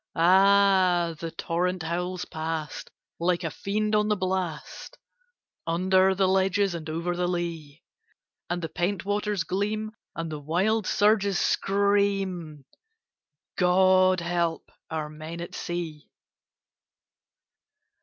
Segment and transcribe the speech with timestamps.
[0.15, 1.13] Ah!
[1.19, 4.97] the torrent howls past, like a fiend on the blast,
[5.67, 7.83] Under the ledges and over the lea;
[8.49, 12.65] And the pent waters gleam, and the wild surges scream
[13.55, 16.09] God help our men at sea!